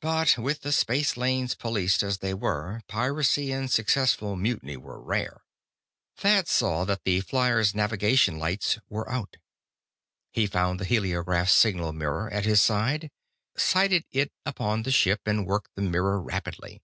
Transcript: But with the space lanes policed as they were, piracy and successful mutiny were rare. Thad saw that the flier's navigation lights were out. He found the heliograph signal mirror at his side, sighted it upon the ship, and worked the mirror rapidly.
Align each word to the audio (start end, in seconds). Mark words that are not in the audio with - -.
But 0.00 0.38
with 0.38 0.60
the 0.60 0.70
space 0.70 1.16
lanes 1.16 1.56
policed 1.56 2.04
as 2.04 2.18
they 2.18 2.32
were, 2.32 2.82
piracy 2.86 3.50
and 3.50 3.68
successful 3.68 4.36
mutiny 4.36 4.76
were 4.76 5.02
rare. 5.02 5.42
Thad 6.16 6.46
saw 6.46 6.84
that 6.84 7.02
the 7.02 7.20
flier's 7.22 7.74
navigation 7.74 8.38
lights 8.38 8.78
were 8.88 9.10
out. 9.10 9.38
He 10.30 10.46
found 10.46 10.78
the 10.78 10.84
heliograph 10.84 11.48
signal 11.50 11.92
mirror 11.92 12.30
at 12.30 12.44
his 12.44 12.60
side, 12.60 13.10
sighted 13.56 14.04
it 14.12 14.30
upon 14.44 14.84
the 14.84 14.92
ship, 14.92 15.22
and 15.26 15.44
worked 15.46 15.70
the 15.74 15.82
mirror 15.82 16.22
rapidly. 16.22 16.80